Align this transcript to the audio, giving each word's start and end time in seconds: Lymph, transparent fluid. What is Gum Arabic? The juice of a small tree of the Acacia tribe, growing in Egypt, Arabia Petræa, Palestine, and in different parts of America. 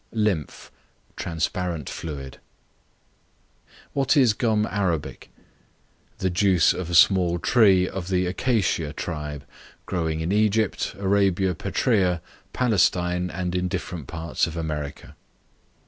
Lymph, 0.13 0.71
transparent 1.15 1.87
fluid. 1.87 2.39
What 3.93 4.17
is 4.17 4.33
Gum 4.33 4.65
Arabic? 4.65 5.29
The 6.17 6.31
juice 6.31 6.73
of 6.73 6.89
a 6.89 6.95
small 6.95 7.37
tree 7.37 7.87
of 7.87 8.07
the 8.07 8.25
Acacia 8.25 8.93
tribe, 8.93 9.45
growing 9.85 10.21
in 10.21 10.31
Egypt, 10.31 10.95
Arabia 10.97 11.53
Petræa, 11.53 12.19
Palestine, 12.51 13.29
and 13.29 13.53
in 13.53 13.67
different 13.67 14.07
parts 14.07 14.47
of 14.47 14.57
America. 14.57 15.15